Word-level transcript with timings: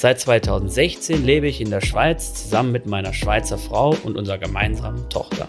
Seit 0.00 0.20
2016 0.20 1.24
lebe 1.24 1.48
ich 1.48 1.60
in 1.60 1.70
der 1.70 1.80
Schweiz 1.80 2.32
zusammen 2.32 2.70
mit 2.70 2.86
meiner 2.86 3.12
Schweizer 3.12 3.58
Frau 3.58 3.96
und 4.04 4.16
unserer 4.16 4.38
gemeinsamen 4.38 5.10
Tochter. 5.10 5.48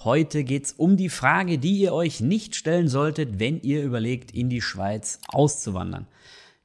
Heute 0.00 0.44
geht 0.44 0.64
es 0.64 0.72
um 0.72 0.96
die 0.96 1.10
Frage, 1.10 1.58
die 1.58 1.76
ihr 1.76 1.92
euch 1.92 2.22
nicht 2.22 2.56
stellen 2.56 2.88
solltet, 2.88 3.38
wenn 3.38 3.60
ihr 3.60 3.82
überlegt, 3.82 4.30
in 4.30 4.48
die 4.48 4.62
Schweiz 4.62 5.20
auszuwandern. 5.28 6.06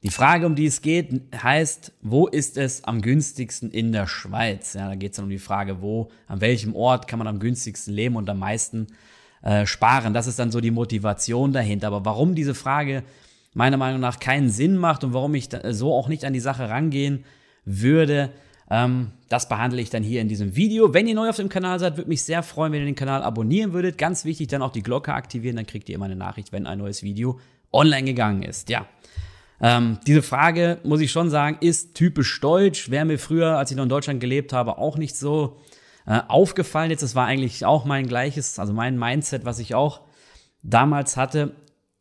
Die 0.03 0.09
Frage, 0.09 0.45
um 0.45 0.55
die 0.55 0.67
es 0.67 0.81
geht, 0.81 1.23
heißt, 1.43 1.91
wo 2.01 2.27
ist 2.27 2.55
es 2.55 2.85
am 2.85 3.01
günstigsten 3.01 3.71
in 3.71 3.91
der 3.91 4.07
Schweiz? 4.07 4.73
Ja, 4.73 4.87
da 4.87 4.95
geht 4.95 5.11
es 5.11 5.15
dann 5.17 5.25
um 5.25 5.31
die 5.31 5.37
Frage, 5.37 5.81
wo, 5.81 6.11
an 6.27 6.39
welchem 6.39 6.77
Ort 6.77 7.09
kann 7.09 7.19
man 7.19 7.27
am 7.27 7.39
günstigsten 7.39 7.93
leben 7.93 8.15
und 8.15 8.29
am 8.29 8.39
meisten 8.39 8.87
äh, 9.41 9.65
sparen. 9.65 10.13
Das 10.13 10.27
ist 10.27 10.39
dann 10.39 10.49
so 10.49 10.61
die 10.61 10.71
Motivation 10.71 11.51
dahinter. 11.51 11.87
Aber 11.87 12.05
warum 12.05 12.35
diese 12.35 12.55
Frage 12.55 13.03
meiner 13.57 13.77
Meinung 13.77 13.99
nach 13.99 14.19
keinen 14.19 14.49
Sinn 14.49 14.77
macht 14.77 15.03
und 15.03 15.13
warum 15.13 15.33
ich 15.33 15.49
so 15.71 15.93
auch 15.93 16.07
nicht 16.07 16.25
an 16.25 16.33
die 16.33 16.39
Sache 16.39 16.69
rangehen 16.69 17.25
würde, 17.65 18.29
ähm, 18.69 19.11
das 19.29 19.49
behandle 19.49 19.81
ich 19.81 19.89
dann 19.89 20.03
hier 20.03 20.21
in 20.21 20.27
diesem 20.27 20.55
Video. 20.55 20.93
Wenn 20.93 21.07
ihr 21.07 21.15
neu 21.15 21.29
auf 21.29 21.37
dem 21.37 21.49
Kanal 21.49 21.79
seid, 21.79 21.97
würde 21.97 22.07
mich 22.07 22.21
sehr 22.21 22.43
freuen, 22.43 22.71
wenn 22.71 22.81
ihr 22.81 22.85
den 22.85 22.95
Kanal 22.95 23.23
abonnieren 23.23 23.73
würdet. 23.73 23.97
Ganz 23.97 24.25
wichtig, 24.25 24.47
dann 24.47 24.61
auch 24.61 24.71
die 24.71 24.83
Glocke 24.83 25.13
aktivieren, 25.13 25.55
dann 25.55 25.65
kriegt 25.65 25.89
ihr 25.89 25.95
immer 25.95 26.05
eine 26.05 26.15
Nachricht, 26.15 26.51
wenn 26.51 26.67
ein 26.67 26.77
neues 26.77 27.01
Video 27.01 27.39
online 27.73 28.03
gegangen 28.03 28.43
ist. 28.43 28.69
Ja, 28.69 28.85
ähm, 29.59 29.97
diese 30.05 30.21
Frage, 30.21 30.77
muss 30.83 31.01
ich 31.01 31.11
schon 31.11 31.31
sagen, 31.31 31.57
ist 31.59 31.95
typisch 31.95 32.39
deutsch. 32.39 32.91
Wäre 32.91 33.05
mir 33.05 33.17
früher, 33.17 33.57
als 33.57 33.71
ich 33.71 33.77
noch 33.77 33.83
in 33.83 33.89
Deutschland 33.89 34.19
gelebt 34.19 34.53
habe, 34.53 34.77
auch 34.77 34.97
nicht 34.97 35.15
so 35.15 35.57
äh, 36.05 36.21
aufgefallen. 36.27 36.91
Jetzt, 36.91 37.01
das 37.01 37.15
war 37.15 37.25
eigentlich 37.25 37.65
auch 37.65 37.85
mein 37.85 38.07
gleiches, 38.07 38.59
also 38.59 38.71
mein 38.71 38.99
Mindset, 38.99 39.45
was 39.45 39.57
ich 39.57 39.73
auch 39.73 40.01
damals 40.61 41.17
hatte. 41.17 41.55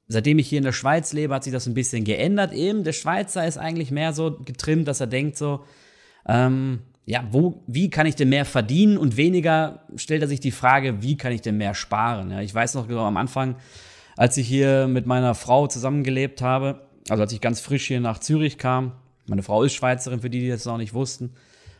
Seitdem 0.09 0.39
ich 0.39 0.49
hier 0.49 0.59
in 0.59 0.65
der 0.65 0.73
Schweiz 0.73 1.13
lebe, 1.13 1.35
hat 1.35 1.45
sich 1.45 1.53
das 1.53 1.67
ein 1.67 1.75
bisschen 1.75 2.05
geändert. 2.05 2.53
Eben, 2.53 2.85
der 2.85 2.93
Schweizer 2.93 3.47
ist 3.47 3.59
eigentlich 3.59 3.91
mehr 3.91 4.13
so 4.13 4.39
getrimmt, 4.45 4.87
dass 4.87 5.01
er 5.01 5.09
denkt 5.09 5.37
so, 5.37 5.65
ähm, 6.29 6.81
ja, 7.07 7.25
wo, 7.31 7.63
wie 7.67 7.91
kann 7.91 8.07
ich 8.07 8.17
denn 8.17 8.29
mehr 8.29 8.45
verdienen 8.45 8.99
und 8.99 9.17
weniger 9.17 9.85
stellt 9.97 10.23
er 10.23 10.29
sich 10.29 10.41
die 10.41 10.51
Frage, 10.51 11.03
wie 11.03 11.17
kann 11.17 11.33
ich 11.33 11.41
denn 11.41 11.57
mehr 11.57 11.75
sparen? 11.75 12.31
Ja, 12.31 12.41
ich 12.41 12.55
weiß 12.55 12.75
noch 12.75 12.89
genau 12.89 13.05
am 13.05 13.17
Anfang, 13.17 13.57
als 14.17 14.37
ich 14.37 14.49
hier 14.49 14.89
mit 14.89 15.07
meiner 15.07 15.35
Frau 15.35 15.67
zusammengelebt 15.67 16.43
habe, 16.43 16.87
also 17.09 17.23
als 17.23 17.33
ich 17.33 17.41
ganz 17.41 17.61
frisch 17.61 17.87
hier 17.87 18.01
nach 18.01 18.19
Zürich 18.19 18.59
kam, 18.59 18.93
meine 19.27 19.43
Frau 19.43 19.63
ist 19.63 19.75
Schweizerin, 19.75 20.21
für 20.21 20.31
die, 20.31 20.41
die 20.41 20.49
das 20.49 20.65
noch 20.65 20.79
nicht 20.79 20.95
wussten. 20.95 21.33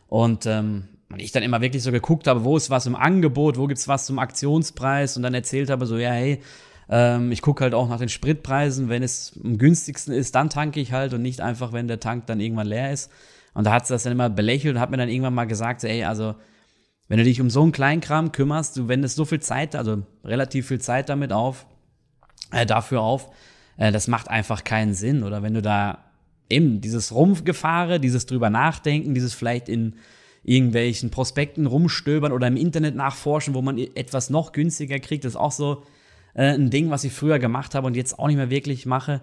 Und 0.09 0.47
ähm, 0.47 0.89
ich 1.17 1.33
dann 1.33 1.43
immer 1.43 1.61
wirklich 1.61 1.83
so 1.83 1.93
geguckt 1.93 2.27
habe, 2.27 2.45
wo 2.45 2.57
ist 2.57 2.71
was 2.71 2.87
im 2.87 2.97
Angebot, 2.97 3.59
wo 3.59 3.67
gibt's 3.67 3.89
was 3.89 4.07
zum 4.07 4.19
Aktionspreis 4.19 5.17
und 5.17 5.23
dann 5.23 5.35
erzählt 5.35 5.71
habe 5.71 5.87
so, 5.87 5.97
ja, 5.97 6.11
hey, 6.11 6.41
ähm, 6.89 7.33
ich 7.33 7.43
gucke 7.43 7.65
halt 7.65 7.75
auch 7.75 7.89
nach 7.89 7.99
den 7.99 8.09
Spritpreisen, 8.09 8.89
wenn 8.89 9.03
es 9.03 9.39
am 9.43 9.59
günstigsten 9.59 10.15
ist, 10.15 10.35
dann 10.35 10.51
tanke 10.51 10.81
ich 10.81 10.93
halt 10.93 11.15
und 11.15 11.23
nicht 11.23 11.41
einfach, 11.41 11.73
wenn 11.73 11.89
der 11.89 12.01
Tank 12.01 12.27
dann 12.27 12.41
irgendwann 12.41 12.69
leer 12.69 12.93
ist. 12.93 13.11
Und 13.55 13.65
da 13.65 13.73
hat 13.73 13.87
sie 13.87 13.95
das 13.95 14.03
dann 14.03 14.13
immer 14.13 14.31
belächelt 14.31 14.75
und 14.75 14.81
hat 14.81 14.91
mir 14.91 14.99
dann 14.99 15.09
irgendwann 15.09 15.35
mal 15.35 15.47
gesagt, 15.47 15.83
ey, 15.85 16.05
also 16.05 16.35
wenn 17.09 17.19
du 17.19 17.25
dich 17.25 17.41
um 17.41 17.51
so 17.51 17.63
einen 17.63 17.73
Kleinkram 17.73 18.33
kümmerst, 18.33 18.77
du 18.77 18.89
wendest 18.89 19.17
so 19.17 19.25
viel 19.25 19.41
Zeit, 19.41 19.75
also 19.75 20.03
relativ 20.25 20.69
viel 20.69 20.81
Zeit 20.81 21.09
damit 21.09 21.33
auf, 21.33 21.67
äh, 22.53 22.67
dafür 22.67 23.01
auf, 23.01 23.31
äh, 23.77 23.93
das 23.93 24.09
macht 24.09 24.29
einfach 24.29 24.65
keinen 24.65 24.95
Sinn. 24.95 25.23
Oder 25.23 25.43
wenn 25.43 25.55
du 25.55 25.63
da 25.63 26.05
eben 26.51 26.81
dieses 26.81 27.13
Rumpfgefahre, 27.13 27.99
dieses 28.01 28.27
drüber 28.27 28.51
nachdenken, 28.51 29.15
dieses 29.15 29.35
vielleicht 29.35 29.69
in 29.69 29.97
irgendwelchen 30.43 31.11
Prospekten 31.11 31.67
rumstöbern 31.67 32.33
oder 32.33 32.47
im 32.47 32.57
Internet 32.57 32.95
nachforschen, 32.95 33.55
wo 33.55 33.63
man 33.63 33.79
etwas 33.79 34.31
noch 34.31 34.53
günstiger 34.53 34.99
kriegt, 35.01 35.25
das 35.25 35.33
ist 35.33 35.37
auch 35.37 35.53
so 35.53 35.83
äh, 36.37 36.55
ein 36.55 36.71
Ding, 36.71 36.91
was 36.91 37.05
ich 37.05 37.13
früher 37.13 37.39
gemacht 37.39 37.75
habe 37.75 37.87
und 37.87 37.97
jetzt 37.97 38.19
auch 38.19 38.27
nicht 38.27 38.37
mehr 38.37 38.51
wirklich 38.51 38.87
mache. 38.87 39.23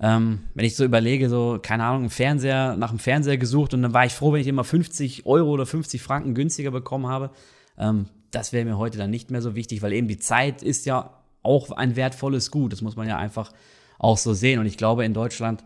Ähm, 0.00 0.40
wenn 0.54 0.64
ich 0.64 0.76
so 0.76 0.84
überlege, 0.84 1.28
so, 1.28 1.58
keine 1.62 1.84
Ahnung, 1.84 2.04
ein 2.04 2.10
Fernseher, 2.10 2.76
nach 2.76 2.90
einem 2.90 2.98
Fernseher 2.98 3.38
gesucht 3.38 3.74
und 3.74 3.82
dann 3.82 3.94
war 3.94 4.04
ich 4.04 4.12
froh, 4.12 4.32
wenn 4.32 4.40
ich 4.40 4.46
immer 4.46 4.64
50 4.64 5.26
Euro 5.26 5.50
oder 5.50 5.66
50 5.66 6.02
Franken 6.02 6.34
günstiger 6.34 6.70
bekommen 6.70 7.06
habe. 7.06 7.30
Ähm, 7.78 8.06
das 8.30 8.52
wäre 8.52 8.64
mir 8.64 8.76
heute 8.76 8.98
dann 8.98 9.10
nicht 9.10 9.30
mehr 9.30 9.40
so 9.40 9.54
wichtig, 9.54 9.82
weil 9.82 9.92
eben 9.92 10.08
die 10.08 10.18
Zeit 10.18 10.62
ist 10.62 10.84
ja 10.84 11.14
auch 11.42 11.70
ein 11.70 11.96
wertvolles 11.96 12.50
Gut. 12.50 12.72
Das 12.72 12.82
muss 12.82 12.96
man 12.96 13.08
ja 13.08 13.16
einfach 13.16 13.52
auch 13.98 14.18
so 14.18 14.34
sehen. 14.34 14.60
Und 14.60 14.66
ich 14.66 14.76
glaube, 14.76 15.04
in 15.04 15.14
Deutschland 15.14 15.64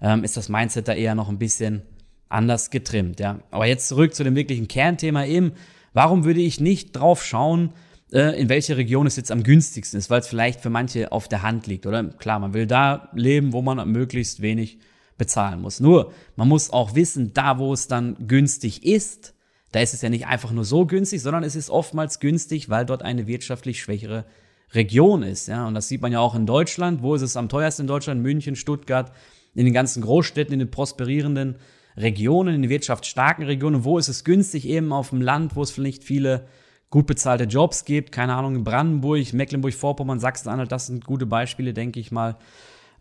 ähm, 0.00 0.24
ist 0.24 0.36
das 0.36 0.48
Mindset 0.48 0.88
da 0.88 0.92
eher 0.92 1.14
noch 1.14 1.28
ein 1.28 1.38
bisschen 1.38 1.82
anders 2.28 2.70
getrimmt. 2.70 3.20
Ja. 3.20 3.40
Aber 3.50 3.66
jetzt 3.66 3.88
zurück 3.88 4.14
zu 4.14 4.24
dem 4.24 4.36
wirklichen 4.36 4.68
Kernthema 4.68 5.24
eben. 5.24 5.52
Warum 5.92 6.24
würde 6.24 6.40
ich 6.40 6.60
nicht 6.60 6.92
drauf 6.92 7.24
schauen, 7.24 7.72
äh, 8.14 8.40
in 8.40 8.48
welche 8.48 8.76
Region 8.76 9.06
es 9.06 9.16
jetzt 9.16 9.32
am 9.32 9.42
günstigsten 9.42 9.98
ist, 9.98 10.08
weil 10.08 10.20
es 10.20 10.28
vielleicht 10.28 10.60
für 10.60 10.70
manche 10.70 11.10
auf 11.12 11.28
der 11.28 11.42
Hand 11.42 11.66
liegt, 11.66 11.84
oder? 11.84 12.04
Klar, 12.04 12.38
man 12.38 12.54
will 12.54 12.66
da 12.66 13.10
leben, 13.12 13.52
wo 13.52 13.60
man 13.60 13.86
möglichst 13.90 14.40
wenig 14.40 14.78
bezahlen 15.18 15.60
muss. 15.60 15.80
Nur, 15.80 16.12
man 16.36 16.48
muss 16.48 16.70
auch 16.70 16.94
wissen, 16.94 17.32
da 17.34 17.58
wo 17.58 17.72
es 17.72 17.88
dann 17.88 18.16
günstig 18.26 18.84
ist, 18.84 19.34
da 19.72 19.80
ist 19.80 19.94
es 19.94 20.02
ja 20.02 20.08
nicht 20.08 20.26
einfach 20.26 20.52
nur 20.52 20.64
so 20.64 20.86
günstig, 20.86 21.20
sondern 21.20 21.42
es 21.42 21.56
ist 21.56 21.68
oftmals 21.68 22.20
günstig, 22.20 22.70
weil 22.70 22.86
dort 22.86 23.02
eine 23.02 23.26
wirtschaftlich 23.26 23.80
schwächere 23.80 24.24
Region 24.72 25.24
ist. 25.24 25.48
Ja? 25.48 25.66
Und 25.66 25.74
das 25.74 25.88
sieht 25.88 26.00
man 26.00 26.12
ja 26.12 26.20
auch 26.20 26.36
in 26.36 26.46
Deutschland. 26.46 27.02
Wo 27.02 27.16
ist 27.16 27.22
es 27.22 27.36
am 27.36 27.48
teuersten 27.48 27.82
in 27.82 27.88
Deutschland? 27.88 28.22
München, 28.22 28.54
Stuttgart, 28.54 29.12
in 29.54 29.64
den 29.64 29.74
ganzen 29.74 30.02
Großstädten, 30.02 30.52
in 30.52 30.60
den 30.60 30.70
prosperierenden 30.70 31.56
Regionen, 31.96 32.54
in 32.54 32.62
den 32.62 32.70
wirtschaftsstarken 32.70 33.44
Regionen. 33.44 33.82
Wo 33.82 33.98
ist 33.98 34.08
es 34.08 34.22
günstig? 34.22 34.68
Eben 34.68 34.92
auf 34.92 35.10
dem 35.10 35.20
Land, 35.20 35.56
wo 35.56 35.62
es 35.62 35.72
vielleicht 35.72 36.04
viele 36.04 36.46
gut 36.94 37.08
bezahlte 37.08 37.42
Jobs 37.42 37.84
gibt. 37.84 38.12
Keine 38.12 38.36
Ahnung, 38.36 38.62
Brandenburg, 38.62 39.32
Mecklenburg-Vorpommern, 39.32 40.20
Sachsen-Anhalt, 40.20 40.70
das 40.70 40.86
sind 40.86 41.04
gute 41.04 41.26
Beispiele, 41.26 41.74
denke 41.74 41.98
ich 41.98 42.12
mal. 42.12 42.36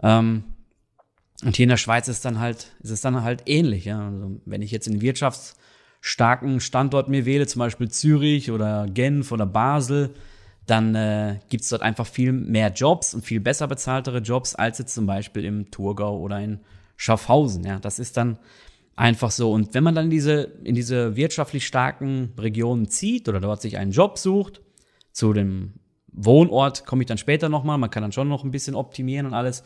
Ähm, 0.01 0.45
und 1.45 1.55
hier 1.55 1.65
in 1.65 1.69
der 1.69 1.77
Schweiz 1.77 2.07
ist 2.07 2.25
dann 2.25 2.39
halt, 2.39 2.71
ist 2.81 2.89
es 2.89 3.01
dann 3.01 3.21
halt 3.21 3.43
ähnlich. 3.45 3.85
Ja? 3.85 4.07
Also, 4.07 4.41
wenn 4.45 4.63
ich 4.63 4.71
jetzt 4.71 4.87
einen 4.87 5.01
wirtschaftsstarken 5.01 6.59
Standort 6.59 7.07
mir 7.07 7.27
wähle, 7.27 7.45
zum 7.45 7.59
Beispiel 7.59 7.87
Zürich 7.87 8.49
oder 8.49 8.87
Genf 8.87 9.31
oder 9.31 9.45
Basel, 9.45 10.15
dann 10.65 10.95
äh, 10.95 11.37
gibt 11.49 11.61
es 11.61 11.69
dort 11.69 11.83
einfach 11.83 12.07
viel 12.07 12.31
mehr 12.31 12.69
Jobs 12.69 13.13
und 13.13 13.23
viel 13.23 13.41
besser 13.41 13.67
bezahltere 13.67 14.19
Jobs 14.21 14.55
als 14.55 14.79
jetzt 14.79 14.95
zum 14.95 15.05
Beispiel 15.05 15.45
im 15.45 15.69
Thurgau 15.69 16.17
oder 16.17 16.39
in 16.39 16.61
Schaffhausen. 16.97 17.63
Ja, 17.63 17.77
das 17.77 17.99
ist 17.99 18.17
dann 18.17 18.39
einfach 18.95 19.31
so. 19.31 19.51
Und 19.51 19.73
wenn 19.73 19.83
man 19.83 19.95
dann 19.95 20.05
in 20.05 20.11
diese, 20.11 20.51
in 20.63 20.75
diese 20.75 21.15
wirtschaftlich 21.15 21.65
starken 21.65 22.33
Regionen 22.37 22.87
zieht 22.87 23.27
oder 23.27 23.39
dort 23.39 23.61
sich 23.61 23.77
einen 23.77 23.91
Job 23.91 24.17
sucht, 24.17 24.61
zu 25.11 25.33
dem 25.33 25.73
Wohnort 26.07 26.85
komme 26.85 27.03
ich 27.03 27.07
dann 27.07 27.17
später 27.17 27.49
nochmal, 27.49 27.77
man 27.77 27.89
kann 27.89 28.03
dann 28.03 28.11
schon 28.11 28.29
noch 28.29 28.43
ein 28.43 28.51
bisschen 28.51 28.75
optimieren 28.75 29.25
und 29.25 29.33
alles. 29.33 29.63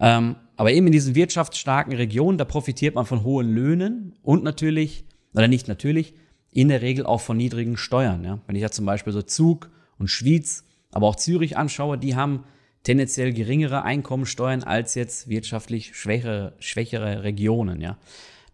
Ähm, 0.00 0.36
aber 0.56 0.72
eben 0.72 0.86
in 0.86 0.92
diesen 0.92 1.14
wirtschaftsstarken 1.14 1.94
Regionen, 1.94 2.38
da 2.38 2.44
profitiert 2.44 2.94
man 2.94 3.06
von 3.06 3.22
hohen 3.22 3.52
Löhnen 3.52 4.14
und 4.22 4.42
natürlich, 4.42 5.04
oder 5.34 5.48
nicht 5.48 5.68
natürlich, 5.68 6.14
in 6.50 6.68
der 6.68 6.82
Regel 6.82 7.04
auch 7.04 7.20
von 7.20 7.36
niedrigen 7.36 7.76
Steuern. 7.76 8.24
Ja? 8.24 8.38
Wenn 8.46 8.56
ich 8.56 8.62
ja 8.62 8.70
zum 8.70 8.86
Beispiel 8.86 9.12
so 9.12 9.22
Zug 9.22 9.70
und 9.98 10.08
Schwyz, 10.08 10.64
aber 10.90 11.06
auch 11.08 11.16
Zürich 11.16 11.56
anschaue, 11.56 11.98
die 11.98 12.14
haben 12.14 12.44
tendenziell 12.84 13.32
geringere 13.32 13.82
Einkommensteuern 13.82 14.62
als 14.62 14.94
jetzt 14.94 15.28
wirtschaftlich 15.28 15.96
schwächere, 15.96 16.54
schwächere 16.58 17.24
Regionen, 17.24 17.80
ja. 17.80 17.98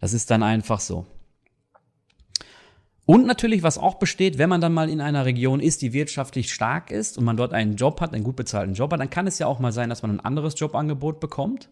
Das 0.01 0.11
ist 0.11 0.29
dann 0.29 0.43
einfach 0.43 0.81
so. 0.81 1.05
Und 3.05 3.25
natürlich, 3.25 3.63
was 3.63 3.77
auch 3.77 3.95
besteht, 3.95 4.37
wenn 4.37 4.49
man 4.49 4.61
dann 4.61 4.73
mal 4.73 4.89
in 4.89 5.01
einer 5.01 5.25
Region 5.25 5.59
ist, 5.59 5.81
die 5.81 5.93
wirtschaftlich 5.93 6.51
stark 6.51 6.91
ist 6.91 7.17
und 7.17 7.23
man 7.23 7.37
dort 7.37 7.53
einen 7.53 7.75
Job 7.75 8.01
hat, 8.01 8.13
einen 8.13 8.23
gut 8.23 8.35
bezahlten 8.35 8.73
Job 8.73 8.91
hat, 8.91 8.99
dann 8.99 9.09
kann 9.09 9.27
es 9.27 9.39
ja 9.39 9.47
auch 9.47 9.59
mal 9.59 9.71
sein, 9.71 9.89
dass 9.89 10.01
man 10.01 10.11
ein 10.11 10.19
anderes 10.19 10.59
Jobangebot 10.59 11.19
bekommt, 11.19 11.69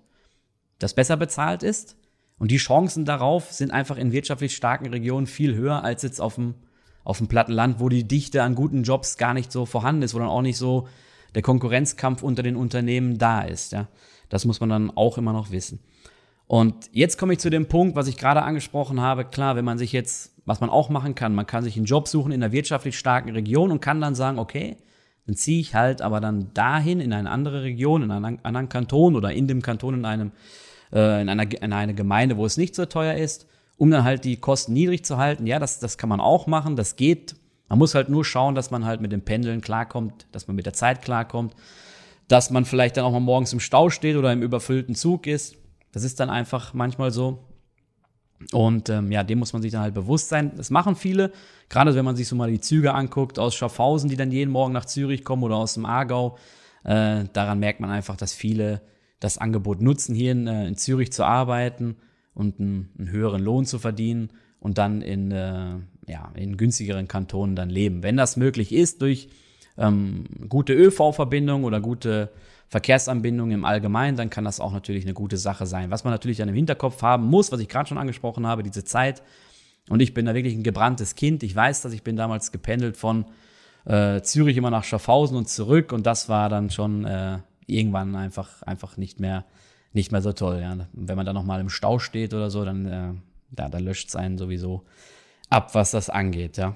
das 0.79 0.93
besser 0.93 1.17
bezahlt 1.17 1.63
ist. 1.63 1.97
Und 2.37 2.51
die 2.51 2.57
Chancen 2.57 3.03
darauf 3.03 3.51
sind 3.51 3.71
einfach 3.71 3.97
in 3.97 4.13
wirtschaftlich 4.13 4.55
starken 4.55 4.87
Regionen 4.87 5.27
viel 5.27 5.55
höher 5.55 5.83
als 5.83 6.03
jetzt 6.03 6.21
auf 6.21 6.35
dem 6.35 6.55
auf 7.03 7.17
dem 7.17 7.27
platten 7.27 7.53
Land, 7.53 7.79
wo 7.79 7.89
die 7.89 8.07
Dichte 8.07 8.43
an 8.43 8.53
guten 8.53 8.83
Jobs 8.83 9.17
gar 9.17 9.33
nicht 9.33 9.51
so 9.51 9.65
vorhanden 9.65 10.03
ist, 10.03 10.13
wo 10.13 10.19
dann 10.19 10.27
auch 10.27 10.43
nicht 10.43 10.57
so 10.57 10.87
der 11.33 11.41
Konkurrenzkampf 11.41 12.21
unter 12.21 12.43
den 12.43 12.55
Unternehmen 12.55 13.17
da 13.17 13.41
ist. 13.41 13.71
Ja, 13.71 13.87
das 14.29 14.45
muss 14.45 14.59
man 14.59 14.69
dann 14.69 14.91
auch 14.91 15.17
immer 15.17 15.33
noch 15.33 15.49
wissen. 15.49 15.79
Und 16.49 16.89
jetzt 16.91 17.17
komme 17.17 17.33
ich 17.33 17.39
zu 17.39 17.49
dem 17.49 17.67
Punkt, 17.67 17.95
was 17.95 18.07
ich 18.07 18.17
gerade 18.17 18.41
angesprochen 18.41 18.99
habe. 18.99 19.23
Klar, 19.23 19.55
wenn 19.55 19.63
man 19.63 19.77
sich 19.77 19.93
jetzt, 19.93 20.33
was 20.45 20.59
man 20.59 20.69
auch 20.69 20.89
machen 20.89 21.15
kann, 21.15 21.33
man 21.33 21.45
kann 21.45 21.63
sich 21.63 21.77
einen 21.77 21.85
Job 21.85 22.09
suchen 22.09 22.33
in 22.33 22.43
einer 22.43 22.51
wirtschaftlich 22.51 22.97
starken 22.97 23.29
Region 23.29 23.71
und 23.71 23.81
kann 23.81 24.01
dann 24.01 24.15
sagen, 24.15 24.39
okay, 24.39 24.75
dann 25.25 25.35
ziehe 25.35 25.61
ich 25.61 25.75
halt 25.75 26.01
aber 26.01 26.19
dann 26.19 26.51
dahin 26.53 26.99
in 26.99 27.13
eine 27.13 27.29
andere 27.29 27.63
Region, 27.63 28.03
in 28.03 28.11
einen 28.11 28.43
anderen 28.43 28.67
Kanton 28.67 29.15
oder 29.15 29.31
in 29.31 29.47
dem 29.47 29.61
Kanton 29.61 29.93
in 29.93 30.05
einem 30.05 30.31
äh, 30.91 31.21
in 31.21 31.29
einer 31.29 31.61
in 31.61 31.71
eine 31.71 31.93
Gemeinde, 31.93 32.35
wo 32.35 32.45
es 32.45 32.57
nicht 32.57 32.75
so 32.75 32.85
teuer 32.85 33.13
ist 33.13 33.47
um 33.79 33.89
dann 33.89 34.03
halt 34.03 34.25
die 34.25 34.35
Kosten 34.35 34.73
niedrig 34.73 35.03
zu 35.05 35.17
halten. 35.17 35.47
Ja, 35.47 35.57
das, 35.57 35.79
das 35.79 35.97
kann 35.97 36.09
man 36.09 36.19
auch 36.19 36.45
machen, 36.45 36.75
das 36.75 36.97
geht. 36.97 37.35
Man 37.69 37.79
muss 37.79 37.95
halt 37.95 38.09
nur 38.09 38.25
schauen, 38.25 38.53
dass 38.53 38.71
man 38.71 38.85
halt 38.85 38.99
mit 38.99 39.11
dem 39.11 39.21
Pendeln 39.21 39.61
klarkommt, 39.61 40.27
dass 40.31 40.47
man 40.47 40.55
mit 40.55 40.65
der 40.65 40.73
Zeit 40.73 41.01
klarkommt, 41.01 41.55
dass 42.27 42.49
man 42.51 42.65
vielleicht 42.65 42.97
dann 42.97 43.05
auch 43.05 43.11
mal 43.11 43.21
morgens 43.21 43.53
im 43.53 43.61
Stau 43.61 43.89
steht 43.89 44.17
oder 44.17 44.33
im 44.33 44.41
überfüllten 44.41 44.95
Zug 44.95 45.27
ist. 45.27 45.55
Das 45.91 46.03
ist 46.03 46.19
dann 46.19 46.29
einfach 46.29 46.73
manchmal 46.73 47.11
so. 47.11 47.45
Und 48.53 48.89
ähm, 48.89 49.11
ja, 49.11 49.23
dem 49.23 49.39
muss 49.39 49.53
man 49.53 49.61
sich 49.61 49.71
dann 49.71 49.81
halt 49.81 49.93
bewusst 49.93 50.29
sein. 50.29 50.53
Das 50.55 50.69
machen 50.69 50.95
viele, 50.95 51.31
gerade 51.67 51.93
wenn 51.95 52.05
man 52.05 52.15
sich 52.15 52.27
so 52.27 52.35
mal 52.35 52.49
die 52.49 52.61
Züge 52.61 52.93
anguckt 52.93 53.37
aus 53.37 53.53
Schaffhausen, 53.55 54.09
die 54.09 54.15
dann 54.15 54.31
jeden 54.31 54.51
Morgen 54.51 54.73
nach 54.73 54.85
Zürich 54.85 55.25
kommen 55.25 55.43
oder 55.43 55.57
aus 55.57 55.73
dem 55.73 55.85
Aargau. 55.85 56.37
Äh, 56.83 57.25
daran 57.33 57.59
merkt 57.59 57.81
man 57.81 57.89
einfach, 57.89 58.15
dass 58.15 58.33
viele 58.33 58.81
das 59.19 59.37
Angebot 59.37 59.81
nutzen, 59.81 60.15
hier 60.15 60.31
in, 60.31 60.47
äh, 60.47 60.67
in 60.67 60.77
Zürich 60.77 61.11
zu 61.11 61.25
arbeiten 61.25 61.97
und 62.33 62.59
einen, 62.59 62.89
einen, 62.97 63.11
höheren 63.11 63.43
Lohn 63.43 63.65
zu 63.65 63.77
verdienen 63.77 64.29
und 64.61 64.77
dann 64.77 65.01
in, 65.01 65.31
äh, 65.31 65.75
ja, 66.07 66.31
in 66.35 66.55
günstigeren 66.55 67.09
Kantonen 67.09 67.57
dann 67.57 67.69
leben. 67.69 68.03
Wenn 68.03 68.15
das 68.15 68.37
möglich 68.37 68.71
ist 68.71 69.01
durch 69.01 69.27
ähm, 69.77 70.25
gute 70.47 70.73
ÖV-Verbindung 70.73 71.65
oder 71.65 71.81
gute 71.81 72.31
Verkehrsanbindung 72.69 73.51
im 73.51 73.65
Allgemeinen, 73.65 74.15
dann 74.15 74.29
kann 74.29 74.45
das 74.45 74.59
auch 74.59 74.71
natürlich 74.71 75.03
eine 75.03 75.15
gute 75.15 75.37
Sache 75.37 75.65
sein. 75.65 75.89
Was 75.89 76.03
man 76.03 76.13
natürlich 76.13 76.37
dann 76.37 76.49
im 76.49 76.55
Hinterkopf 76.55 77.01
haben 77.01 77.25
muss, 77.25 77.51
was 77.51 77.59
ich 77.59 77.67
gerade 77.67 77.89
schon 77.89 77.97
angesprochen 77.97 78.45
habe, 78.45 78.61
diese 78.61 78.83
Zeit. 78.83 79.23
Und 79.89 80.01
ich 80.01 80.13
bin 80.13 80.27
da 80.27 80.35
wirklich 80.35 80.53
ein 80.53 80.63
gebranntes 80.63 81.15
Kind. 81.15 81.41
Ich 81.41 81.55
weiß, 81.55 81.81
dass 81.81 81.93
ich 81.93 82.03
bin 82.03 82.15
damals 82.15 82.51
gependelt 82.51 82.95
von 82.95 83.25
äh, 83.85 84.21
Zürich 84.21 84.55
immer 84.55 84.69
nach 84.69 84.83
Schaffhausen 84.83 85.35
und 85.35 85.49
zurück. 85.49 85.91
Und 85.91 86.05
das 86.05 86.29
war 86.29 86.47
dann 86.47 86.69
schon 86.69 87.05
äh, 87.05 87.39
irgendwann 87.65 88.15
einfach, 88.15 88.61
einfach 88.61 88.97
nicht 88.97 89.19
mehr, 89.19 89.45
nicht 89.93 90.11
mehr 90.11 90.21
so 90.21 90.31
toll. 90.31 90.59
Ja. 90.61 90.77
Wenn 90.93 91.17
man 91.17 91.25
dann 91.25 91.35
nochmal 91.35 91.61
im 91.61 91.69
Stau 91.69 91.97
steht 91.97 92.35
oder 92.35 92.51
so, 92.51 92.63
dann 92.65 92.85
äh, 92.85 93.13
da, 93.49 93.67
da 93.67 93.79
löscht 93.79 94.09
es 94.09 94.15
einen 94.15 94.37
sowieso 94.37 94.85
ab, 95.49 95.73
was 95.73 95.89
das 95.89 96.11
angeht. 96.11 96.57
Ja. 96.57 96.75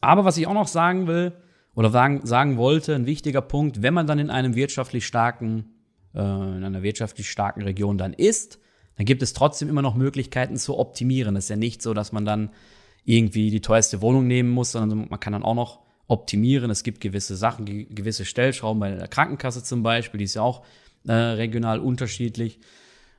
Aber 0.00 0.24
was 0.24 0.36
ich 0.36 0.46
auch 0.46 0.54
noch 0.54 0.68
sagen 0.68 1.08
will, 1.08 1.32
oder 1.74 1.90
sagen, 1.90 2.26
sagen 2.26 2.56
wollte, 2.56 2.94
ein 2.94 3.06
wichtiger 3.06 3.40
Punkt, 3.40 3.82
wenn 3.82 3.94
man 3.94 4.06
dann 4.06 4.18
in 4.18 4.30
einem 4.30 4.54
wirtschaftlich 4.54 5.06
starken, 5.06 5.74
äh, 6.14 6.18
in 6.20 6.64
einer 6.64 6.82
wirtschaftlich 6.82 7.30
starken 7.30 7.62
Region 7.62 7.98
dann 7.98 8.12
ist, 8.12 8.58
dann 8.96 9.06
gibt 9.06 9.22
es 9.22 9.32
trotzdem 9.32 9.68
immer 9.68 9.82
noch 9.82 9.94
Möglichkeiten 9.94 10.56
zu 10.56 10.78
optimieren. 10.78 11.36
Es 11.36 11.44
ist 11.44 11.50
ja 11.50 11.56
nicht 11.56 11.80
so, 11.82 11.94
dass 11.94 12.12
man 12.12 12.24
dann 12.24 12.50
irgendwie 13.04 13.50
die 13.50 13.60
teuerste 13.60 14.00
Wohnung 14.02 14.26
nehmen 14.26 14.50
muss, 14.50 14.72
sondern 14.72 15.08
man 15.08 15.20
kann 15.20 15.32
dann 15.32 15.42
auch 15.42 15.54
noch 15.54 15.80
optimieren. 16.08 16.70
Es 16.70 16.82
gibt 16.82 17.00
gewisse 17.00 17.36
Sachen, 17.36 17.64
gewisse 17.64 18.24
Stellschrauben 18.24 18.80
bei 18.80 18.90
der 18.90 19.08
Krankenkasse 19.08 19.64
zum 19.64 19.82
Beispiel, 19.82 20.18
die 20.18 20.24
ist 20.24 20.34
ja 20.34 20.42
auch 20.42 20.62
äh, 21.06 21.12
regional 21.12 21.80
unterschiedlich. 21.80 22.60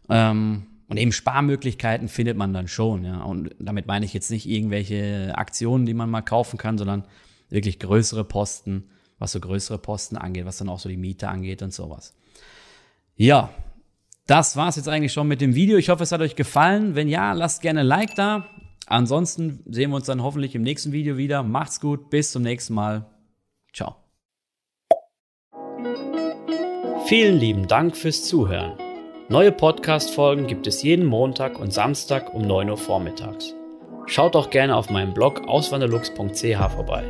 Ähm, 0.10 0.68
und 0.88 0.98
eben 0.98 1.12
Sparmöglichkeiten 1.12 2.08
findet 2.08 2.38
man 2.38 2.54
dann 2.54 2.68
schon. 2.68 3.04
Ja. 3.04 3.24
Und 3.24 3.56
damit 3.60 3.88
meine 3.88 4.06
ich 4.06 4.14
jetzt 4.14 4.30
nicht 4.30 4.48
irgendwelche 4.48 5.34
Aktionen, 5.36 5.86
die 5.86 5.94
man 5.94 6.10
mal 6.10 6.22
kaufen 6.22 6.58
kann, 6.58 6.78
sondern 6.78 7.06
wirklich 7.54 7.80
größere 7.80 8.24
Posten, 8.24 8.90
was 9.20 9.32
so 9.32 9.40
größere 9.40 9.78
Posten 9.78 10.18
angeht, 10.18 10.46
was 10.46 10.58
dann 10.58 10.70
auch 10.70 10.80
so 10.80 10.90
die 10.90 10.98
Miete 10.98 11.30
angeht 11.30 11.62
und 11.62 11.72
sowas. 11.72 12.14
Ja, 13.16 13.52
das 14.26 14.58
war's 14.58 14.76
jetzt 14.76 14.90
eigentlich 14.90 15.14
schon 15.14 15.28
mit 15.28 15.40
dem 15.40 15.54
Video. 15.54 15.78
Ich 15.78 15.90
hoffe, 15.90 16.04
es 16.04 16.12
hat 16.12 16.22
euch 16.22 16.36
gefallen. 16.36 16.96
Wenn 16.96 17.08
ja, 17.08 17.34
lasst 17.34 17.62
gerne 17.62 17.82
ein 17.82 17.86
Like 17.86 18.16
da. 18.16 18.48
Ansonsten 18.88 19.64
sehen 19.68 19.92
wir 19.92 19.98
uns 19.98 20.08
dann 20.08 20.24
hoffentlich 20.24 20.56
im 20.56 20.64
nächsten 20.64 20.92
Video 20.92 21.16
wieder. 21.16 21.44
Macht's 21.44 21.80
gut, 21.80 22.10
bis 22.10 22.32
zum 22.32 22.42
nächsten 22.42 22.74
Mal. 22.74 23.06
Ciao. 23.72 23.96
Vielen 27.06 27.38
lieben 27.38 27.68
Dank 27.68 27.96
fürs 27.96 28.24
Zuhören. 28.24 28.78
Neue 29.30 29.52
Podcast-Folgen 29.52 30.48
gibt 30.48 30.68
es 30.68 30.84
jeden 30.84 31.06
Montag 31.06 31.60
und 31.60 31.72
Samstag 31.72 32.34
um 32.34 32.42
9 32.42 32.70
Uhr 32.70 32.78
vormittags. 32.78 33.54
Schaut 34.06 34.36
auch 34.36 34.50
gerne 34.50 34.76
auf 34.76 34.90
meinem 34.90 35.14
Blog 35.14 35.48
auswanderlux.ch 35.48 36.72
vorbei. 36.74 37.10